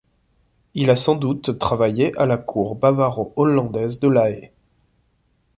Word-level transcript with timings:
Il 0.73 0.89
a 0.89 0.95
sans 0.95 1.13
doute 1.13 1.59
travaillé 1.59 2.11
à 2.17 2.25
la 2.25 2.37
cour 2.37 2.73
bavaro-hollandaise 2.73 3.99
de 3.99 4.07
La 4.07 4.31
Haye. 4.31 4.49